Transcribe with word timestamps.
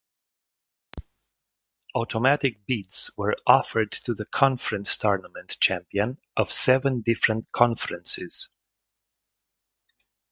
Automatic 1.93 2.65
bids 2.65 3.11
were 3.17 3.35
offered 3.45 3.91
to 3.91 4.15
the 4.15 4.25
conference 4.25 4.97
tournament 4.97 5.57
champion 5.59 6.17
of 6.35 6.51
seven 6.51 7.01
different 7.01 7.45
conferences. 7.51 8.49